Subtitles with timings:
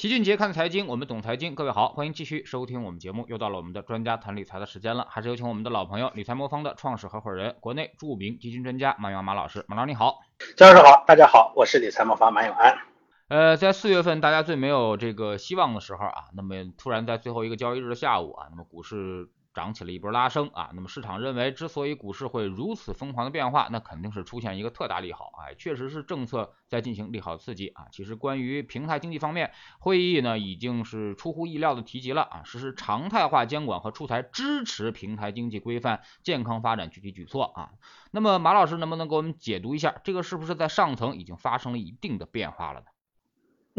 [0.00, 1.54] 齐俊杰看财经，我们懂财经。
[1.54, 3.26] 各位好，欢迎继续收听我们节目。
[3.28, 9.62] 又到了我们的专家谈理财的时间了，还是有请我们的老朋友理财魔方的创始合伙人、国内著名基金专家马永安马老师。
[9.68, 10.20] 马老师你好，
[10.56, 12.78] 江老师好，大家好，我是理财魔方马永安。
[13.28, 19.28] 呃，在四月份大家最没有这个希望的时候啊，那么突然在最后一个交易日的下午啊，那么股市。
[19.52, 27.88] 涨起了一波拉升啊，那么市场认为，之所以股市会如此疯狂的变化，那肯定是出现一个特大利好啊，确实是政策在进行利好刺激啊。
[27.90, 37.70] 其实关于平台经济方面，会议呢已经是出乎意料的提及了啊，实施常态化监管和出台支持平台经济规范健康发展具体举措啊。
[38.12, 42.86] 那么马老师能不能给我们解读一下，这个是不是在上层已经发生了一定的变化了呢？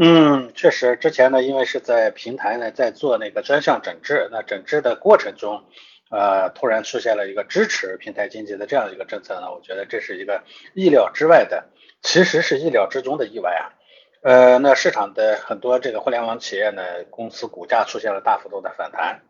[0.04, 5.64] 嗯，确实，之前呢，因为是在平台呢在做那个专项整治，那整治的过程中，
[6.10, 10.42] 呃，突然出现了一个支持平台经济的这样一个政策呢，我觉得这是一个
[10.74, 11.66] 意料之外的，
[12.02, 13.78] 其实是意料之中的意外啊。
[14.24, 19.22] 呃，那市场的很多这个互联网企业呢，公司股价出现了大幅度的反弹，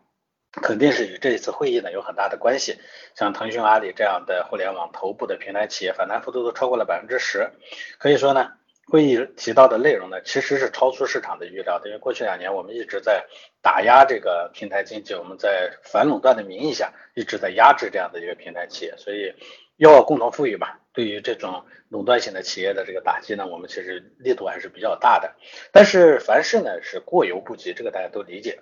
[0.62, 2.78] 肯定是与这一次会议呢有很大的关系。
[3.14, 7.50] 像腾讯、阿里这样的互联网头部的平台企业，反弹幅度都超过了百分之十，
[7.98, 8.52] 可以说呢。
[8.92, 13.24] 会议提到的内容呢，其实是超出市场的预料的，因为过去两年我们一直在
[13.62, 19.32] 打压这个平台经济，我们在反垄断的名义下一直在压制这样的一个平台企业，所以
[19.78, 20.78] 要共同富裕吧。
[20.92, 25.36] 对于这种垄断型的企业的这个打击呢，我们其实力度还是比较大的。
[25.72, 28.60] 但是凡事呢是过犹不及，这个大家都理解。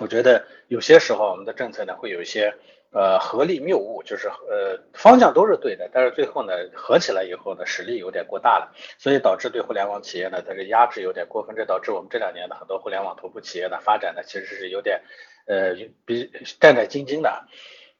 [0.00, 2.54] 我觉得有些时候我们的政策呢会有一些。
[2.94, 15.00] 呃，合力谬误，就是呃方向都是对的，但是最后呢合起来以后呢实力有点过大了，所以导致对互联网企业呢它的压制有点过分，这导致我们这两年的很多互联网头部企业的发展呢其实是有点
[15.46, 17.46] 呃比战战兢兢的，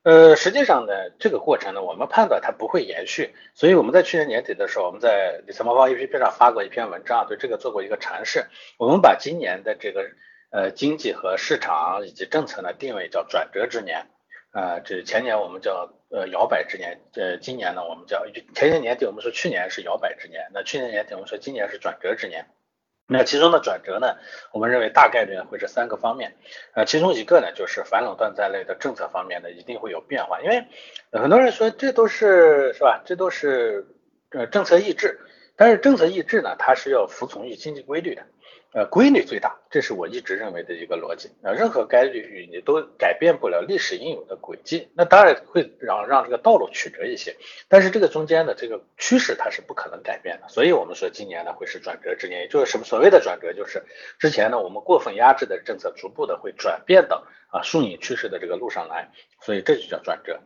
[0.02, 8.44] 呃实际上呢这个过程呢我们判断它不会延续，所以我们在去年年底的时候我们在理财魔方 APP 上发过一篇文章，对这个做过一个阐释，
[8.76, 10.04] 我们把今年的这个
[10.52, 14.06] 呃经济和市场以及政策呢定位叫转折之年。
[14.52, 18.22] 啊，这前年我们叫呃摇摆之年，呃今年呢我们叫
[18.54, 22.44] 前年年底我们说去年是摇摆之年，那去年年底我们说今年是转折之年，
[23.06, 24.18] 那其中的转折呢，
[24.52, 26.36] 我们认为大概率会是三个方面，
[26.74, 30.66] 呃其中一个呢就是反垄断在内的政策方面呢一定会有变化，因为
[31.12, 33.86] 很多人说这都是是吧，这都是
[34.32, 35.18] 呃政策意志，
[35.56, 38.22] 但是政策意志呢它是要服从于经济规律的。
[38.74, 41.28] 呃，规律最大，这是我一直认为的一个逻辑。
[41.42, 47.36] 啊，任何概率你都改变不了历史应有的轨迹，那当然会让让这个道路曲折一些，
[47.68, 50.48] 但是这个中间的这个趋势它是不可能改变的。
[50.48, 53.84] 所以我们说今年呢会是转折之年，也就是什么所谓的转折，就是
[54.18, 59.10] 之前呢我们过分压制的政策逐步的会转变到啊顺应趋势的这个路上来，
[59.42, 60.40] 所以这就叫转折。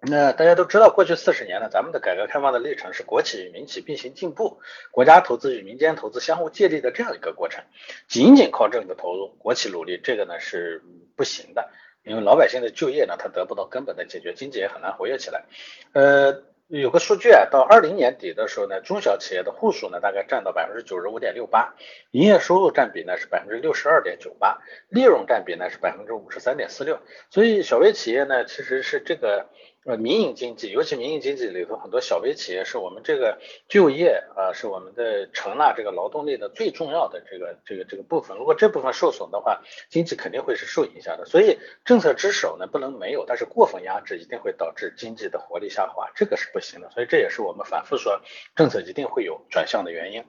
[0.00, 4.60] 那大家都知道，过去四十年呢，咱们的改革开放的历程是国企与民企并行进步，
[4.90, 7.64] 国家投资与民间投资相互借力的这样一个过程。
[8.06, 10.82] 仅仅靠政府投入，国企努力，这个呢是
[11.16, 11.68] 不行的，
[12.04, 15.44] 因为老百姓的就业呢，他得不到根本的解决，经济也很难活跃起来。
[15.92, 16.44] 呃。
[16.70, 21.74] 有个数据啊，到二零年底的时候呢，中小企业的户数呢大概占到百分之九十五点六八，
[22.10, 24.58] 营业收入占比呢是百分之六十二点九八，
[24.90, 27.00] 利润占比呢是百分之五十三点四六。
[27.30, 29.46] 所以小微企业呢其实是这个
[29.88, 33.38] 呃民营经济，尤其民营经济里头很多小微企业是我们这个
[33.68, 38.36] 就业啊，是我们的承纳这个劳动力的最重要的这个这个这个部分。
[38.36, 41.24] 如果这部分受损的话，经济肯定会是受影响的。
[41.24, 46.50] 所以政策之手呢不能没有，但是过分压制一定会导致经济的活力下滑，这个是。
[46.52, 48.22] 不行的，所以这也是我们反复说
[48.56, 50.24] 政策一定会有转向的原因。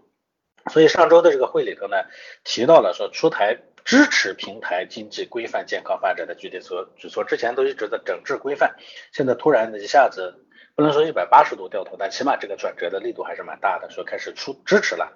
[0.69, 1.95] 所以上周的这个会里头呢，
[2.43, 8.75] 提到了说出台支持平台经济规范健康发展的具体措举措，之前都一直在整治规范，
[9.11, 10.45] 现在突然一下子。
[10.79, 15.11] 不能说一百八十度掉头，但起码这个转折的力度还是蛮大的，说开始出支持了，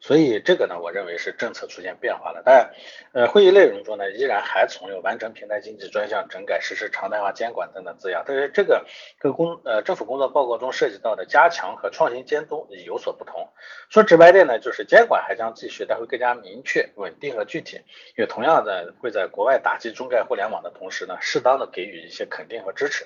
[0.00, 2.40] 所以这个呢，我认为是政策出现变化了。
[2.42, 2.72] 但
[3.12, 8.24] 呃，会议内容中呢，依然还存有完成平台经济专项整改、实施常态化监管等等字样。
[8.26, 8.86] 但是这个
[9.18, 13.46] 跟工呃政府工作报告中涉及到的加强和创新监督有所不同。
[13.90, 17.78] 说直白点呢，就是监管还将继续，但会更加明确、稳定和具体。
[18.16, 23.04] 也同样的会在国外打击中概互联网的同时呢，适当的给予一些肯定和支持。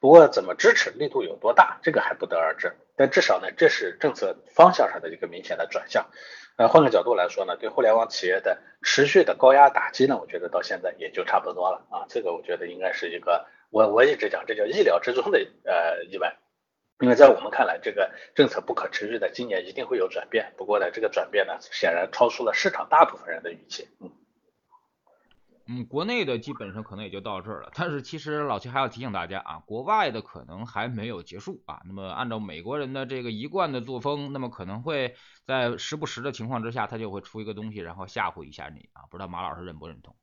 [0.00, 2.74] 不过怎么支持力度有多大，这个还不得而知。
[2.96, 6.06] 但至少呢，这是政策方向上的一个明显的转向。
[6.56, 12.06] 呃，换个角度来说呢，对互联网企业的持续的高压打击呢，我觉得到现在也就差不多了啊。
[12.08, 16.36] 这个我觉得应该是一个，我我一直讲这叫意料之中的呃意外。
[17.00, 20.54] 因为在我们看来，这个政策不可持续的，今年一定会有转变。
[20.56, 23.86] 不过呢，这个转变呢，显然超出了市场大部分人的预期。
[24.00, 24.10] 嗯。
[25.68, 31.80] 嗯，国内的基本上可能也就到这儿了，但是其实老齐还要提醒大家啊，国外的可能还没有结束啊。
[31.84, 39.02] 那么按照美国人的这个一贯的作风，那么可能会在时不时的情况之下，他就会出一个东西，然后吓唬一下你啊。
[39.10, 40.14] 不知道马老师认不认同？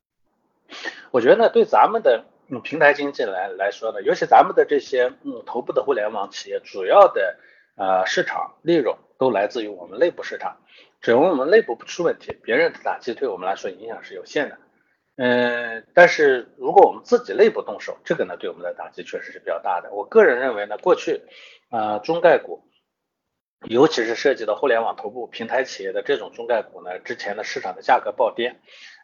[1.11, 7.37] 我觉得，对咱们的嗯平台经济来来说呢，尤其咱们的这些嗯头部的互联网企业，主要的
[7.75, 10.55] 呃市场利润都来自于我们内部市场。
[11.01, 14.57] 只要我们内部不出问题，别人的打击对我们来说影响是有限的。
[15.15, 19.91] 嗯，但是如果我们自己内部动手，这个呢对我们的打击确实是比较大的。
[19.93, 21.21] 我个人认为呢，过去
[21.69, 22.63] 啊中概股，
[23.67, 28.55] 尤其是涉及到互联网头部平台企业的这种中概股呢，之前的市场的价格暴跌，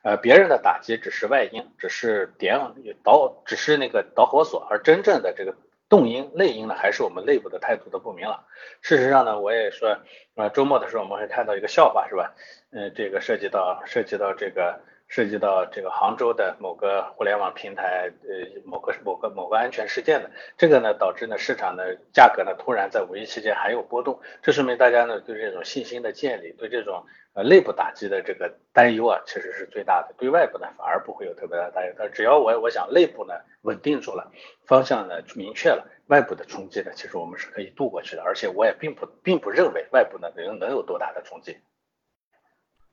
[0.04, 2.60] 呃，别人的打击只是外因，只是点
[3.04, 5.56] 导，只是那个导火索，而真正的这个
[5.90, 8.46] 动因内因呢，还是我们内部的态度的不明朗。
[8.82, 9.96] 事实上呢，我也说，
[10.34, 12.34] 呃，周末的时候我们会看到一个笑话，是吧？
[12.72, 14.82] 嗯，这个涉及到涉及到这个。
[15.10, 27.04] 涉及到这个杭州的某个互联网平台，呃，某个某个某个安全事件的，这个呢导致呢市场的价格呢突然在五一期间还有波动，这说明大家呢对这种信心的建立，对这种
[27.34, 31.94] 呃内部打击的这个担忧啊，其实是最大的，对外部呢反而不会有特别大的担忧。
[31.98, 33.34] 但只要我我想内部呢
[33.64, 34.32] 稳定住了，
[34.68, 41.58] 方向呢明确了，外部的冲击呢其实我们是可以度过去的，而且我也并不并不认为外部呢能能有多大的冲击。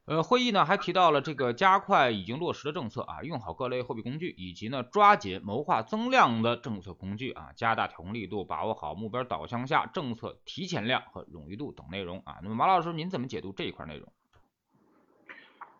[0.07, 12.37] 呃，会议呢还提到了这个加快已经落实的政策啊，用好各类货币工具，以及呢抓紧谋划增量的政策工具啊，加大调控力度，把握好目标导向下政策提前量和冗余度等内容啊。
[12.41, 14.07] 那么马老师您怎么解读这一块内容？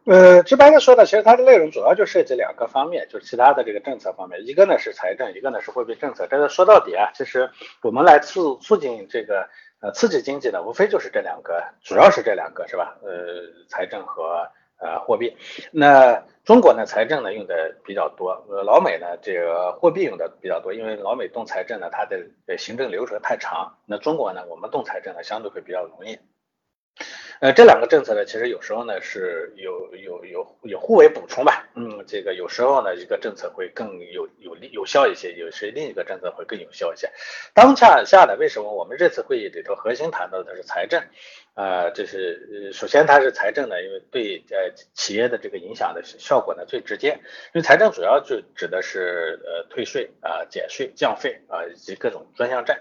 [0.07, 6.27] 呃，直白的说呢，其实它的内容主要就涉及两个方面，就是其他的这个政策方面，一个呢是财政，一个呢是货币政策。
[6.27, 7.49] 这个说到底啊，其实
[7.81, 9.49] 我们来促促进这个。
[9.81, 12.97] 呃，刺激经济呢无非就是这两个，主要是这两个，是吧？
[13.03, 13.11] 呃，
[13.69, 15.37] 财政和呃货币。
[15.71, 23.77] 那中国呢，财政呢用的比较多，呃，老美呢这个货币用的比较多，因为老美动财政呢，它的行政流程太长。
[23.85, 26.19] 那中国呢，我们动财政呢相对会比较容易。
[27.39, 31.69] 呃，这两个政策呢，其实有时候呢是有有有有互为补充吧。
[31.75, 37.11] 嗯，这个有时候呢一个政策会更有有利有效一些，有时另一个政策会更有效一些。
[37.53, 41.03] 当下下呢，为什么我们这次会议里头核心谈到的是财政？
[41.53, 47.09] 啊，这是首先它是财政呢，因为对呃企业的这个影响的效果呢最直接。
[47.09, 52.81] 因为财政主要就指的是呃退税啊、减税、降费啊以及各种专项债。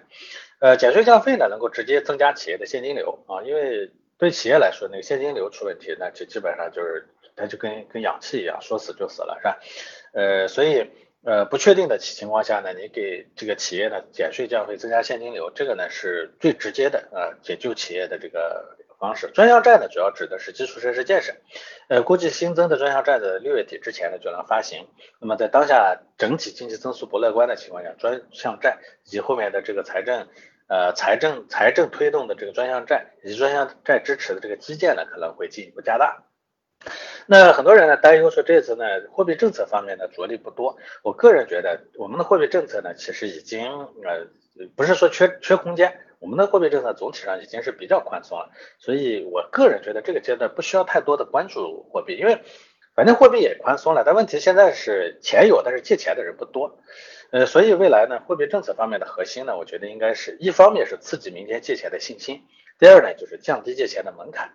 [0.60, 3.92] 呃，减税降费呢能够直接增加企业的现金流啊，因为。
[4.18, 9.60] 对企业来说，那个现金流出问题，那就基本上就是它就跟跟氧气一样，说死就死了，是吧？
[10.14, 10.90] 呃，所以
[11.24, 19.30] 呃不确定的情况下呢，你给这个企业呢减税降费增加现金流，这个呢是最直接的呃解救企业的这个方式。
[19.34, 21.34] 专项债呢主要指的是基础设施建设，
[21.90, 24.88] 呃估计新增的专项债的六月底之前呢就能发行。
[25.20, 30.30] 那么在当下整体经济增速不乐观的情况下，专项债以及后面的这个财政。
[30.68, 36.24] 呃，财政财政推动的这个专项债以及专项债支持的这个基建呢，可能会进一步加大。
[37.28, 40.78] 那很多人呢担忧说，这次呢货币政策方面的着力不多。
[41.04, 44.28] 我个人觉得，我们的货币政策呢，其实已经呃
[44.76, 48.50] 不是说缺缺空间，我们的货币政策总体上已经是比较宽松了。
[48.80, 52.42] 所以我个人觉得这个阶段不需要太多的关注货币，因为
[52.96, 54.04] 反正货币也宽松了。
[54.04, 56.80] 但问题现在是钱有，但是借钱的人不多。
[57.32, 62.44] 呃，所以未来呢，货币政策方面的核心呢，我觉得应该是一方面是刺激民间借钱的信心，
[62.80, 64.54] 第二呢就是降低借钱的门槛。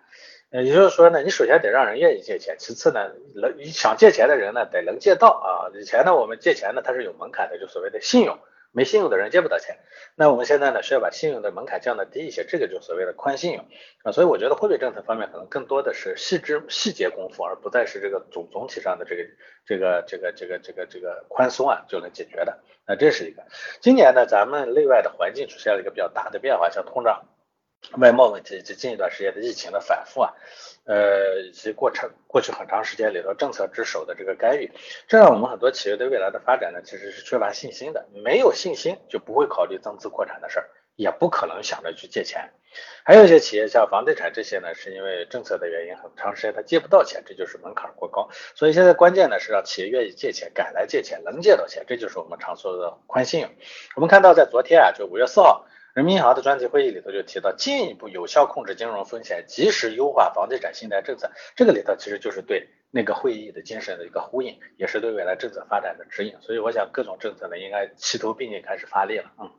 [0.51, 5.71] 呃，也就是说呢，你首先得让人愿意借钱，其次呢，能想借钱的人呢得能借到啊。
[5.79, 8.37] 以前呢，我们借钱呢它是有门槛的，就所谓的信用。
[8.71, 9.77] 没信用的人借不到钱，
[10.15, 13.65] 那我们现在呢需要把信用的门槛降得低一些，这个就所谓的宽信用。
[14.03, 19.23] 啊，所以我觉得货币政策方面可能更多的是细致细节功夫，而不再是这个总总体上的这个
[19.65, 22.59] 这个这个这个这个这个宽松啊就能解决的。
[22.87, 23.43] 那这是一个，
[23.79, 27.25] 今年呢咱们内外的环境出现了一个比较大的变化，像通胀、
[27.97, 30.33] 外贸问题以及近一段时间的疫情的反复啊。
[30.83, 34.71] 呃，以及过程过去很长时间里头政策之手的这个干预，
[35.07, 38.03] 这让我们很多企业对未来的发展呢，其实是缺乏信心的。
[38.25, 42.49] 没有信心就不会考虑增资扩产的事儿，也不可能想着去借钱。
[43.03, 48.27] 还有一些企业像房地产这些呢，是因为政策的原因，很长时间他借不到钱，这就是门槛过高。
[48.55, 53.51] 所以现在关键呢是让企业愿意借钱，敢来借钱，能借到钱，这就是我们常说的宽信用。
[53.95, 55.67] 我们看到在昨天啊，就五月四号。
[55.93, 61.29] 人民银行的专题会议里头就提到，进一步有效控制金融风险，及时优化房地产信贷政策。
[61.55, 66.35] 这个里头其实就是对那个会议的精神的一个呼应，也是对未来政策发展的指引。
[66.41, 69.31] 所以我想各种政策呢，应该齐头并进开始发力了。
[69.39, 69.51] 嗯。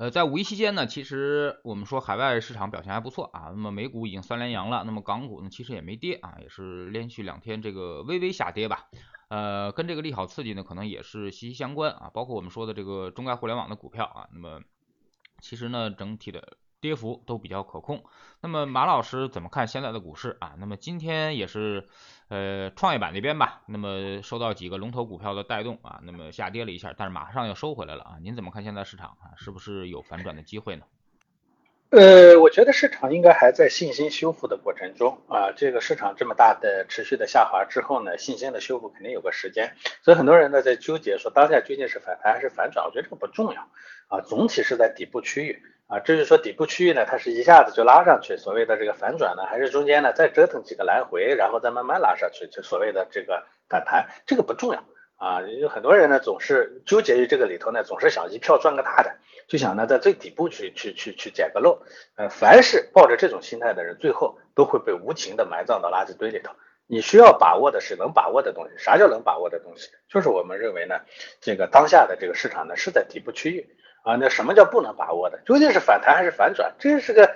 [0.00, 3.48] 呃，在五一期间呢，其实我们说海外市场表现还不错啊。
[3.50, 8.86] 那么美股已经三连阳了，那么港股呢其实也没跌啊，也是连续两天这个微微下跌吧。
[9.28, 12.10] 呃，跟这个利好刺激呢可能也是息息相关啊。
[12.14, 14.62] 包括我们说的这个中概互联网的股票啊，那么
[15.42, 16.56] 其实呢整体的。
[16.80, 18.04] 跌幅都比较可控。
[18.40, 20.54] 那么马老师怎么看现在的股市啊？
[20.58, 21.86] 那么今天也是
[22.28, 28.16] 呃创业板那边吧，那么受到几个龙头股票的带动啊，那么下跌了一下，但是马上又收回来了啊。
[28.22, 29.36] 您怎么看现在市场啊？
[29.36, 30.84] 是不是有反转的机会呢？
[31.90, 35.50] 呃，我觉得市场应该还在信心修复的过程中啊。
[35.56, 39.74] 这个市场这么大的持续的下滑之后呢，信心的修复肯定有个时间。
[40.02, 42.86] 所以很多人呢在纠结说当下究竟是反弹还是反转？
[42.86, 43.68] 我觉得这个不重要
[44.06, 45.60] 啊，总体是在底部区域。
[45.90, 54.84] 啊，至于说底部区域呢，它是一下子就拉上去，所谓的这个反转呢，还是中间呢再折腾几个来回，然后再慢慢拉上去，就所谓的这个反弹，这个不重要
[55.16, 55.42] 啊。
[55.42, 59.16] 有很多人呢总是纠结于这个里头呢，总是想一票赚个大的，
[59.48, 61.82] 就想呢在最底部去去去去捡个漏。
[62.14, 66.52] 呃，凡是抱着这种心态的人，最后都会被无情的埋葬到垃圾堆里头。
[66.86, 68.78] 你需要把握的是能把握的东西。
[68.78, 69.88] 啥叫能把握的东西？
[70.08, 71.00] 就是我们认为呢，
[71.40, 73.76] 这个当下的这个市场呢是在底部区域。
[74.02, 75.38] 啊，那什么叫不能把握的？
[75.44, 76.74] 究竟是反弹还是反转？
[76.78, 77.34] 这是个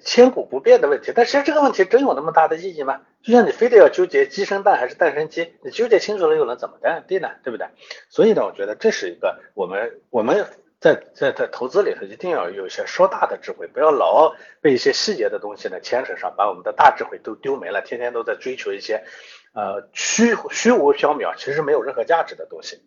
[0.00, 1.12] 千古不变的问题。
[1.14, 3.02] 但其实这个问题真有那么大的意义吗？
[3.22, 7.30] 就像你非得要纠结鸡生蛋还是蛋生鸡，你纠结清楚了又能怎么的地呢？
[7.44, 7.66] 对不对？
[8.08, 10.46] 所以呢，我觉得这是一个我们我们
[10.80, 19.04] 在在在投资里头一定要有一些说大的智慧，不要老被一些细节的东西呢牵扯上，把我们的大智慧都丢没了，天天都在追求一些
[19.52, 22.80] 呃虚虚无缥缈，其实没有任何价值的东西。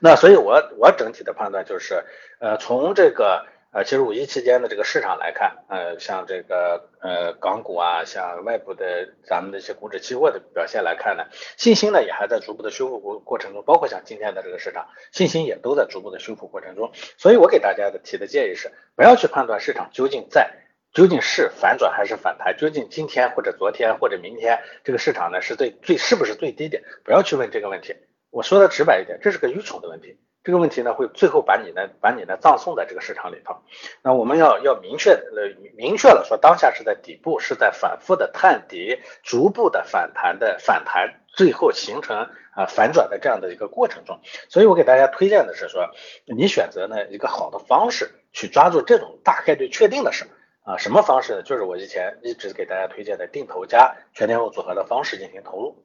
[0.00, 2.04] 那所以，我我整体的判断就是，
[2.38, 11.24] 呃，从这个呃，其实五一期间的这个市场来看，呃，像这个呃港股啊，像外部的咱们的一些股指期货的表现来看呢，
[11.58, 16.90] 信心呢也还在逐步的修复过过程中，包括像今天的这个市场，信心也都在逐步的修复过程中。
[17.18, 20.50] 所以我给大家的提的建议是，不要去判断市场究竟在
[20.94, 27.94] 究竟是反转还是反弹，究竟今天或者昨天或者明天这个市场呢是最最是不是最低点，不要去问这个问题。
[28.30, 30.18] 我说的直白一点，这是个愚蠢的问题。
[30.44, 33.56] 这个问题呢，会最后把你呢，把你呢葬送在这个市场里头。
[34.02, 42.16] 那我们要要明确呃明确了说，当下是在底部，是在反复的探底，逐步的反弹的反弹，最后形成
[42.54, 44.20] 啊反转的这样的一个过程中。
[44.48, 45.90] 所以我给大家推荐的是说，
[46.24, 50.24] 你选择呢一个好的方式去抓住这种大概率确定的事
[50.62, 51.42] 啊，什么方式呢？
[51.42, 55.84] 就是我以前一直给大家推荐的定投加全天候组合的方式进行投入。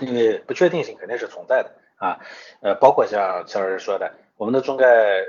[0.00, 2.20] 因为不确定性肯定是存在的啊，
[2.60, 5.24] 呃，包括像肖老师说的，我们的中概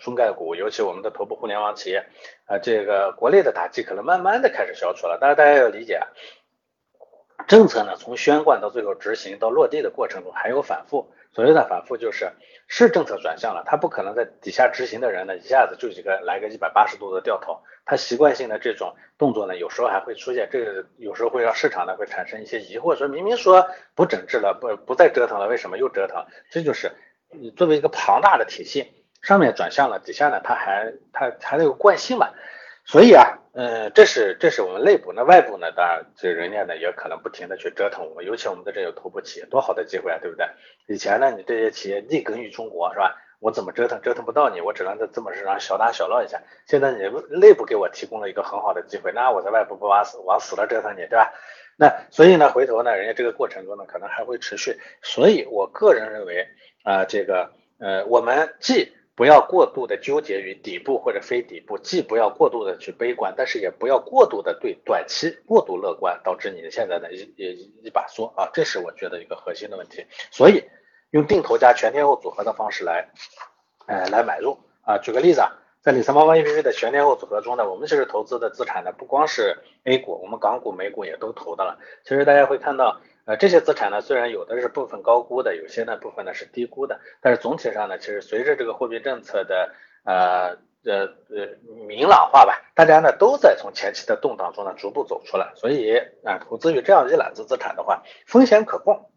[0.00, 2.06] 中概股，尤其我们的头部互联网企业
[2.46, 6.00] 啊，这个国内的打击可能慢慢的开始消除了，但是大家要理解，
[7.46, 12.32] 政策呢从宣贯到最后执行到落地的过程中还有反复，所谓的反复就是
[12.66, 17.60] 是政策转向了，他不可能在底下执行的人呢一下子就几个来个一百八十度的掉头。
[17.84, 26.24] 它习惯性的这种动作呢，有时候还会出现，这个有时候会让市场呢会产生一些疑惑，说明明说不整治了，不不再折腾了，为什么又折腾？
[26.48, 26.90] 这就是
[27.30, 32.30] 你作为一个庞大的体系，上面转向了，底下呢它还它还有惯性嘛，
[32.86, 40.46] 所以啊，嗯，这是这是我们内部，那外部呢，当然这人家呢也可能不停的去折腾我们，尤其我们的这有头部企业，多好的机会啊，对不对？
[40.86, 43.16] 以前呢，你这些企业立根于中国，是吧？
[43.40, 46.40] 我怎么折腾折腾不到你，我只能在这么市场小打小闹一下。
[46.66, 51.32] 现在你内部给我提供了一个很好的机会，那我在外部不往死往死了折腾你，对吧？
[51.76, 54.78] 那所以呢，回头呢，人家这个过程中呢，可能还会持续。
[55.02, 56.46] 所以我个人认为
[56.84, 70.04] 啊，这个呃，我们既不要过度的纠结于底部或者非底部，既不要过度的去悲观，但是也不要过度的对短期过度乐观，导致你现在的一一一把梭啊，这是我觉得一个核心的问题。
[70.30, 70.62] 所以。
[71.10, 73.08] 用定投加全天候组合的方式来，
[73.86, 74.98] 呃，来买入啊。
[74.98, 81.78] 举个例子啊，在理财猫猫 APP 的全天候组合中呢，我们其实投资的资产呢，不光是 A 股，我们港股、美股也都投的了。
[82.02, 91.48] 其实大家会看到，呃，这些资产呢，虽然有的是部分高估的，有些呢部分呢是低估的，但是总体上呢，其实随着这个货币政策的呃呃呃
[91.88, 95.52] 明朗化吧，大家呢都在从前期的动荡中呢逐步走出来。
[95.56, 99.10] 所以啊，投资于这样一揽子资产的话，风险可控。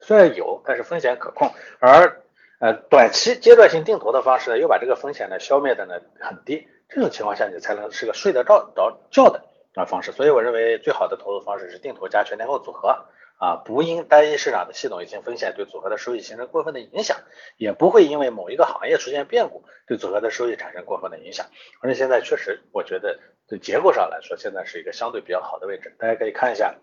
[0.00, 2.22] 虽然有，但是风险可控，而
[2.60, 9.42] 呃短期阶段性定投的方式呢，又把这个风险呢消灭的呢很低，这种情况下你才能是个睡得着着觉的
[9.74, 10.12] 啊方式。
[10.12, 13.06] 所以我认为最好的投资方式是定投加全天候组合
[13.38, 17.18] 啊，不因单一市场的系统性风险对组合的收益形成过分的影响，
[17.56, 21.46] 也不会因为某一个行业出现变故对组合的收益产生过分的影响。
[21.80, 26.74] 而且现在确实，我觉得对结构上来说，现在是一个相对比较好的位置，大家可以看一下。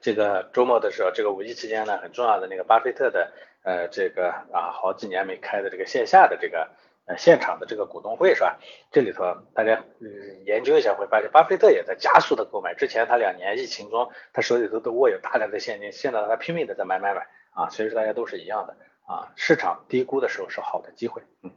[0.00, 6.70] 这个周末的时候，这个五一期间呢，很重要的那个巴菲特的呃这个啊好几年没开的这个线下的这个
[7.06, 8.58] 呃现场的这个股东会是吧？
[8.90, 12.74] 这里头大家嗯研究一下会发现，巴菲特也在加速的购买。
[12.74, 21.50] 之前他两年疫情中，他手里头都握有大量的现金，现在他拼命的在买买买啊，所以说大家都是一样的啊，市场低估的时候是好的机会，嗯。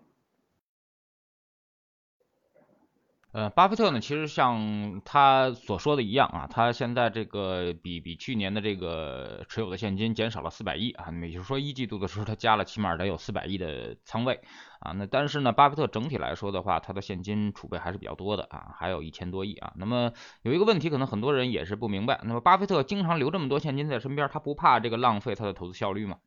[3.36, 14.40] 呃，巴菲特呢，其实像他所说的一样啊，他现在这个比比去年的这个持有的现金减少了四百亿啊，也就是说一季度的时候他加了起码得有四百亿的仓位
[14.80, 19.74] 啊，那但是呢，巴菲特整体来说的话，他的现金储备还是比较多的啊，还有一千多亿啊。
[19.76, 20.14] 那么
[20.44, 26.20] 有一个问题，可能很多人也是不明白，那么巴菲特经常留这么多现金在身边，他不怕这个浪费他的投资效率吗？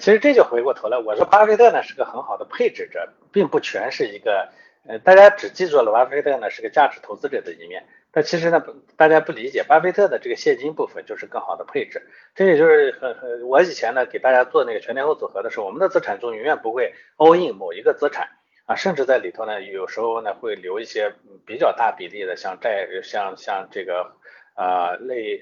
[0.00, 4.50] 其实这就回过头来，我说巴菲特呢是个很好的配置者，并不全是一个。
[4.86, 8.64] 呃，大家只记住了巴菲特呢是个价值投资者的一面，但其实呢，
[8.96, 12.02] 大家不理解巴菲特的这个现金部分就是更好的配置。
[12.34, 18.28] 这也就是很很，我以前呢给大家做那个全天候组合的时候，我们的资产中永远不会 all in 某一个资产
[18.66, 21.12] 啊，甚至在里头呢有时候呢会留一些
[21.46, 24.16] 比较大比例的像债，像像这个
[24.54, 25.38] 啊类。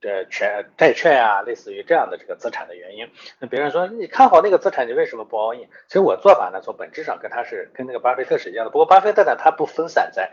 [0.00, 5.68] 的权债券啊，类似于这样的这个资产的原因，那别人说你看好那个资产，你为什么不 all in？
[5.88, 8.70] 其实我做法呢，从本质上跟他是跟那个巴菲特是一样的。
[8.70, 10.30] 不过巴菲特呢，他不分散在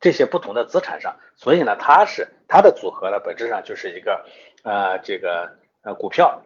[0.00, 4.24] 这些不同的资产上，所以呢，他是他的组合呢，本质上就是一个
[4.64, 6.42] 呃这个呃股票，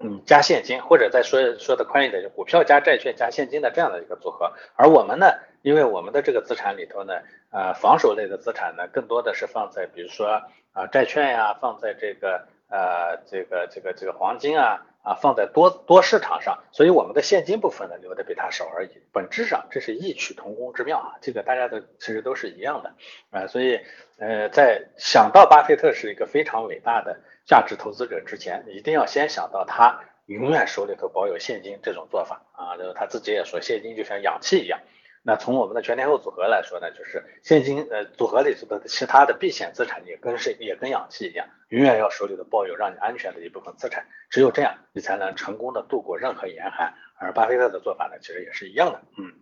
[0.00, 4.52] 嗯加现金，或者再说说的宽一点，就股票加债券加现金的这样的一个组合。
[4.74, 5.26] 而我们呢，
[5.62, 7.14] 因为我们的这个资产里头呢，
[7.52, 10.42] 呃防守类的资产呢，更多的是放在比如说。
[10.72, 18.90] 啊，债券呀，放在这个呃，这个这个这个黄金啊，啊，放在多多市场上，所以我们的现金部分呢留的比它少而已。
[19.12, 22.94] 本质上这是异曲同工之妙啊，这个大家都其实都是一样的
[23.30, 23.46] 啊。
[23.48, 23.80] 所以
[24.18, 32.76] 呃，在想到巴菲特是一个非常伟大的价值投资者之前，一定要先想到他永远手里头保有现金这种做法啊。
[32.76, 34.78] 就是他自己也说，现金就像氧气一样。
[35.22, 46.94] 那从我们的全天候组合来说呢，就是现金呃组合里头的其他的避险资产也跟是也跟氧气一样，永远要手里的抱有让你安全的一部分资产，只有这样你才能成功的度过任何严寒。
[47.16, 49.32] 而巴菲特的做法呢，其实也是一样的，嗯。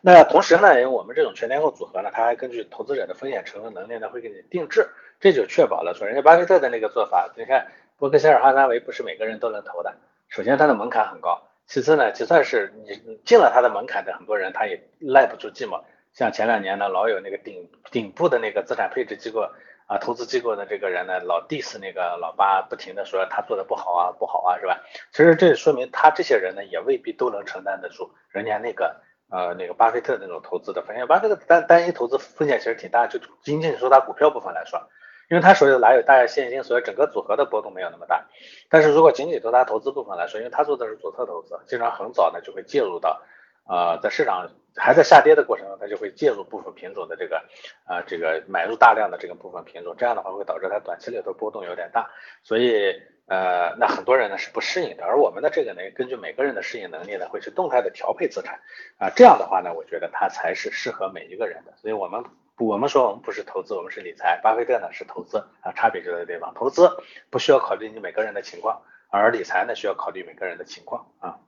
[0.00, 4.88] 那同时呢，因为我们这种全天候组合呢，它还根据投资者的风险承受能力呢，会给你定制，
[5.20, 9.94] 这就确保了说人家巴菲特的那个做法，你看伯克希尔哈撒韦不是每个人都能投的，
[10.28, 11.47] 首先它的门槛很高。
[11.68, 15.82] 其次呢，就算是你进了他的门槛的很多人，他也耐不住寂寞。
[16.14, 19.46] 像前两年呢，老有那个顶顶部的那个资产配置机构
[19.86, 24.80] 啊，投资机构的这个人呢，老 diss 那个老八，不停的说他做的不好啊，不好啊，是吧？
[25.12, 31.06] 其实这说明他这些人呢，也未必都能承担得住人家那个呃那个巴菲特那种投资的风险。
[31.06, 34.88] 巴菲特单单一投资风险其实挺大，就仅仅说他股票部分来说。
[35.30, 38.26] 因为他手里哪有大量现金，所以整个组合的波动没有那么大。
[38.70, 43.20] 但是如果仅仅从他投资部分来说，因为他做的是左侧投资，经常很早呢就会介入到，
[43.68, 47.44] 呃，在市场还在下跌的过程中，他就会介入部分品种的这个，
[47.84, 52.10] 啊，这个买入大量的这个部分品种，这样的话会导致它短期里头波动有点大。
[52.42, 52.94] 所以，
[53.26, 55.04] 呃，那很多人呢是不适应的。
[55.04, 58.58] 而我们的这个呢，根据每个人的适应能力呢，会去动态的调配资产，
[58.96, 61.74] 啊，这样的话呢，我觉得它才是适合每一个人的。
[61.76, 62.24] 所以我们。
[62.58, 64.40] 我们说我们不是投资，我们是理财。
[64.42, 66.52] 巴菲特呢是投资啊，差别就在这地方。
[66.54, 66.90] 投资
[67.30, 71.38] 不需要考虑你每个人的情况，而理财呢需要考虑每个人的情况啊。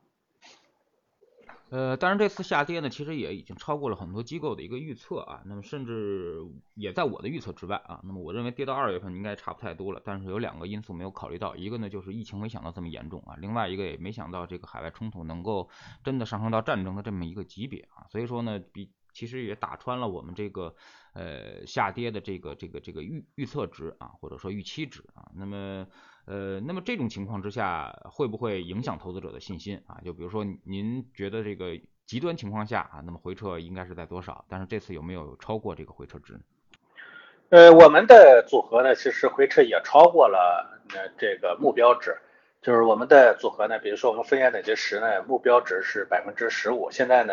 [1.70, 5.40] 呃，当然这次下跌呢，其实也已经超过了很多机构的一个预测啊。
[5.46, 6.42] 那么甚至
[6.74, 8.00] 也在我的预测之外啊。
[8.04, 10.00] 那么我认为跌到二月份应该差不太多了。
[10.04, 15.68] 但是有两个因素没有考虑到，一个呢就是疫情没想到这么严重啊，另外一个也没想到这个海外冲突能够
[16.02, 18.06] 真的上升到战争的这么一个级别啊。
[18.10, 18.92] 所以说呢，比。
[19.12, 20.74] 其实也打穿了我们这个
[21.14, 25.28] 呃下跌的这个这个这个预预测值啊，或者说预期值啊。
[25.34, 25.86] 那么
[26.26, 30.00] 呃那么这种情况之下，会不会影响投资者的信心啊？
[30.04, 34.44] 就比如说您觉得这个极端情况下啊，那么回撤应该是在多少？
[34.48, 36.38] 但是这次有没有超过这个回撤值？
[37.48, 42.16] 呃，我们的组合呢，其实回撤也超过了呃这个目标值。
[42.62, 47.32] 就是我们的组合呢，比如说我们分压等级十呢，目标值是百分之十五，现在呢。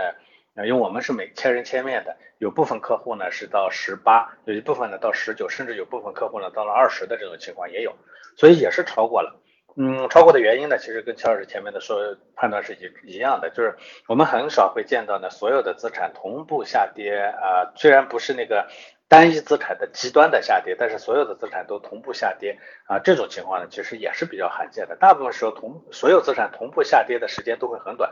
[0.65, 7.95] 因为我们是每千人千面的，有部分客户呢是到十八，有一部分呢到十九，甚至有部分客户呢到了二十的这种情况也有，
[8.35, 9.39] 所以也是超过了。
[9.79, 13.75] 嗯，超过的原因呢，其实跟乔老师前面的说判断是一一样的，就是
[14.07, 18.67] 我们很少会见到呢所有的资产同步下跌啊，虽然不是那个
[19.07, 28.11] 单一资产的极端的下跌，但是所有的资产都同步下跌啊，这种情况呢其实也是比较罕见的，大部分时候同所有资产同步下跌的时间都会很短。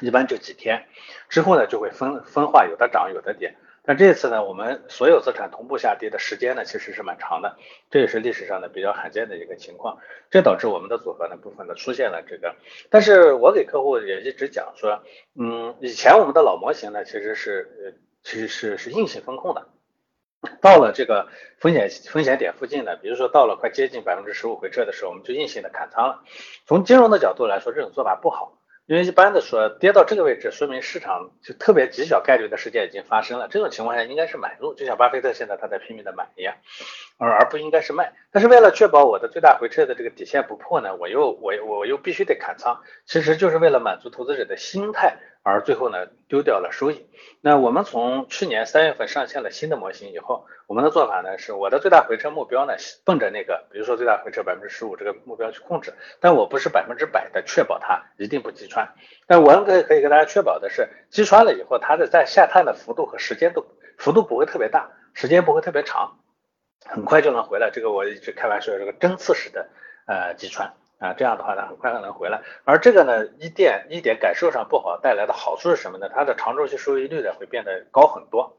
[0.00, 0.86] 一般就几天，
[1.28, 3.56] 之后呢就会分分化，有的涨有的跌。
[3.88, 7.56] 但这次呢，我们所有资产同步下跌的时间呢，其实是蛮长的，
[7.88, 12.56] 这也是历史上的比较罕见的一个情况，这导致我们的组合呢部分的出现了这个。
[12.90, 15.04] 但是我给客户也一直讲说，
[15.38, 17.92] 嗯，以前我们的老模型呢，其实是呃，
[18.24, 19.68] 其实是是硬性风控的，
[20.60, 21.28] 到了这个
[21.60, 26.24] 风险风险点附近呢，比如说到了快接近百分之十五回撤的时候，我们就硬性的砍仓了。
[26.66, 28.55] 从金融的角度来说，这种做法不好。
[28.86, 33.48] 因为一般的说，跌到这个位置，说明市场就特别极小概率的事件已经发生了。
[33.48, 36.54] 这种情况下应该是买入，就像巴菲特现在他在拼命的买一样，
[37.18, 38.12] 而而不应该是卖。
[38.30, 45.16] 但是为了确保我的最大回撤的这个底线不破呢，我又我我又必须得砍仓，其实就是为了满足投资者的心态。
[45.48, 47.06] 而最后呢，丢掉了收益。
[47.40, 52.72] 那我们从去年三月份上线了新的模型以后，我们的做法呢是，我的最大回撤目标呢，
[53.04, 55.94] 奔着那个，比如说最大回撤百分之十五这个目标去控制。
[56.18, 58.92] 但我不是百分之百的确保它一定不击穿。
[59.28, 63.64] 但我们可以可以跟大家确保的是，击穿了以后，它的在下探的幅度和时间都
[63.98, 66.18] 幅度不会特别大，时间不会特别长，
[66.84, 67.70] 很快就能回来。
[67.72, 69.68] 这个我一直开玩笑，这个针刺式的
[70.08, 70.74] 呃击穿。
[70.98, 72.40] 啊，这样的话呢，很快就能回来。
[72.64, 76.08] 而这个呢，一点一点感受上不好带来的好处是什么呢？
[76.14, 78.56] 它的长周期收益率呢会变得高很多。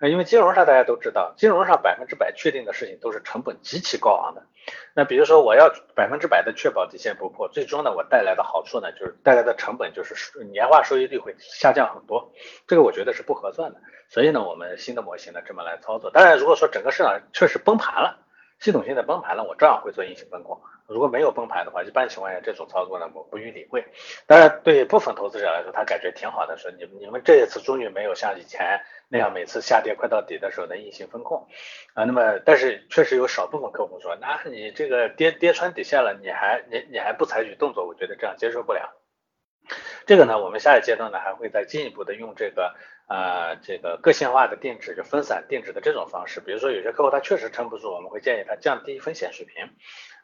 [0.00, 4.42] 呃，因为金融上大家都知道，金融上百分之百确定的事情都是成本极其高昂的。
[4.94, 12.32] 那比如说我要百分之百的确保底线不破，最终呢我带来的好处呢就是带来的成本就是年化收益率会下降很多。
[12.66, 13.80] 这个我觉得是不合算的。
[14.08, 16.10] 所以呢，我们新的模型呢这么来操作。
[16.10, 18.23] 当然，如果说整个市场确实崩盘了，
[18.60, 20.60] 系统性的崩盘了，我照样会做硬性风控。
[20.86, 23.82] 如果没有崩盘的话，一般情况下这种操作呢，我不予理会。
[24.26, 31.48] 当然，对部分投资者来说，他感觉挺好的，说你你们这一次终于没有像以前那样每次下跌快到底的时候的硬性风控
[31.94, 32.04] 啊。
[32.04, 38.92] 那么，但是确实有少部分客户说，那你这个跌跌穿底线了，你还你你还不采取动作，我觉得这样接受不了。
[40.04, 42.74] 这个呢，我们下一阶段呢还会再进一步的用这个
[43.06, 46.40] 呃这个个性化的定制，就分散定制的这种方式。
[46.40, 49.70] 比如说有些客户他确实撑不住，我们会建议他降低风险水平。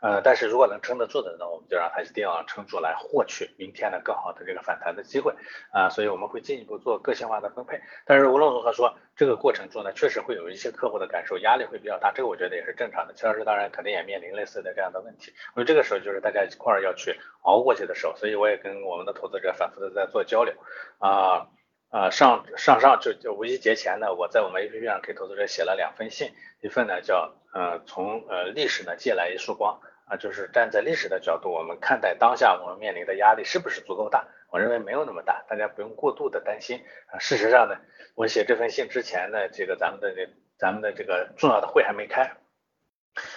[0.02, 5.34] 呃，但是如果能撑得住的呢，我们就让他一定要撑住，来获取明天的更好的这个反弹的机会
[5.72, 5.90] 啊。
[5.90, 7.78] 所以我们会进一步做个性化的分配。
[8.06, 13.12] 但是无论如何说，这个过程中呢，确实会有一些客户的感受压力会比较大，这个我觉得也是正常的。
[13.12, 15.34] 齐老师当然肯定也面临类似的这样的问题。
[15.52, 18.16] 所以这个时候就是大家一块儿要去熬过去的时候。
[18.16, 20.54] 所以我也跟我们的投资者反复的在做交流
[20.98, 21.48] 啊
[21.90, 29.80] 啊上上上就就五一节前呢，我在我们 APP 上给投资者写了两封信，一份呢叫呃从呃历史呢借来一束光。
[30.10, 34.26] 啊，就是站在历史的角度，我们看待当下我们面临的压力是不是足够大？
[34.50, 37.20] 我认为没有那么大，大家不用过度的担心啊。
[37.20, 37.76] 事实上呢，
[38.16, 42.32] 我写这份信之前呢，这个咱们的这咱们的这个重要的会还没开，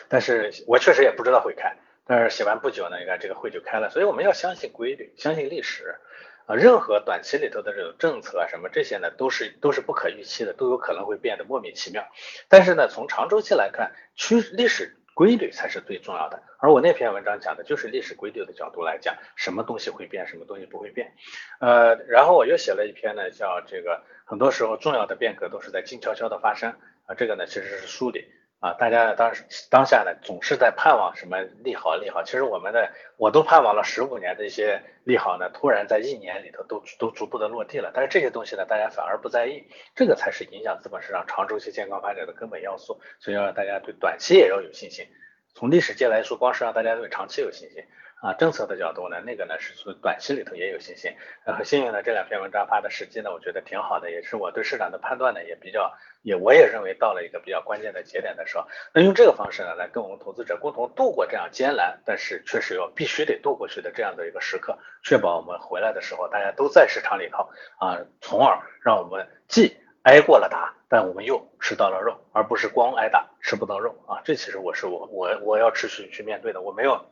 [0.09, 1.77] 但是我确实也不知道会开。
[2.07, 3.91] 但是写完不久呢，你看这个会就开了。
[3.91, 5.99] 所以我们要相信规律，相信历史
[6.45, 6.55] 啊。
[6.55, 12.03] 任何短期里头的这种政策啊什么这些呢，都是都是不可预期的，都有可能会变得莫名其妙。
[12.47, 14.95] 但是呢，从长周期来看，趋历史。
[15.15, 21.13] 规律才是最重要的，而我那篇文章讲的就是历史规律的角度来讲，什么东西会变，什么东西不会变。
[21.59, 26.73] 呃，然后我又写了一篇呢，叫这个很多时候重要的变革都是在静悄悄的发生
[27.05, 28.25] 啊，这个呢其实是梳理。
[28.63, 32.23] 啊，大家当时当下呢，总是在盼望什么利好利好。
[32.23, 37.91] 其实我们的我都盼望了十五年的一些利好呢，突然在一年里头都都逐步的落地了。
[37.93, 43.01] 但是这些东西呢，大家反而不在意，这个才是影响资本市场长周期健康发展的根本要素。
[43.19, 45.07] 所以要让大家对短期也要有信心。
[45.53, 47.83] 从历史界来说，光是让大家对长期有信心。
[48.23, 51.11] 啊，政策的角度呢，那个呢是从短期里头也有信心。
[51.45, 74.21] 呃，很幸运呢，这两篇文章发的时机呢，我觉得挺好的，也是我对市场的判断呢也比较，也我也认为到了一个比较关键的节点的时候，那用这个方式呢来跟我们投资者共同度过这样艰难，但是确实要必须得度过去的这样的一个时刻，确保我们回来的时候大家都在市场里头啊，从而让我们既挨过了打，但我们又吃到了肉，而不是光挨打吃不到肉啊。
[74.23, 77.05] 这其实我是我我我要持续去面对的，我没有。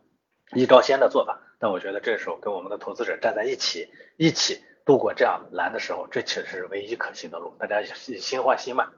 [0.53, 7.55] 一招鲜的做法，但我觉得这时候跟我们的投资者站在一起，一起度过这样难的时候，这其实是唯一可行的路。
[7.57, 8.89] 大家心换心嘛。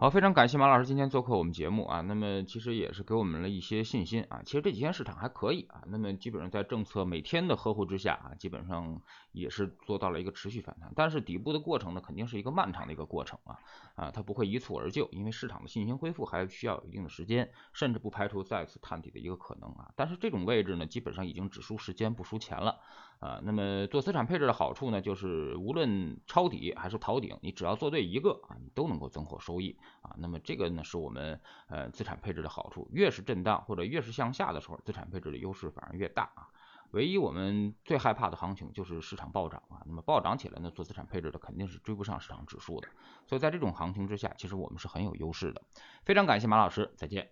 [0.00, 4.40] 好，非常感谢马老师今天做客我们节目啊，那么其实也是给我们了一些信心啊。
[4.46, 10.90] 其实这几天市场还可以啊，那么基本上在政策每天的呵护之下啊，基本上也是做到了一个持续反弹。
[10.96, 13.58] 但是底部的过程呢，肯定是一个漫长的一个过程啊
[13.94, 19.92] 啊，它不会一蹴而就，因为市场的信心恢复还需要有一定的时间，甚至不排除再次探底的一个可能啊。
[19.96, 22.80] 但是这种位置呢，基本上已经只输时间不输钱了。
[23.18, 30.14] 啊，那么做资产配置的好处呢，就是无论抄底还是逃顶，你只要做对一个啊，你都能够增获收益啊。
[30.18, 32.88] 那么这个呢，是我们呃资产配置的好处。
[32.92, 36.48] 越是震荡或者越是向下的时候，资产配置的优势反而越大啊。
[36.92, 42.88] 唯一我们最害怕的行情就是市场暴涨啊，那么暴涨起来呢，做资产配置的肯定是追不上市场指数的，
[43.26, 45.62] 所以在这种行情之下，其实我们是很有优势的。
[46.04, 47.30] 非常感谢马老师，再见。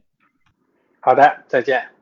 [1.01, 1.98] 好的，再见。